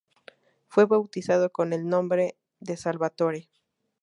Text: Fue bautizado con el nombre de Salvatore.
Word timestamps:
Fue 0.67 0.85
bautizado 0.85 1.51
con 1.51 1.73
el 1.73 1.87
nombre 1.87 2.35
de 2.59 2.75
Salvatore. 2.75 3.51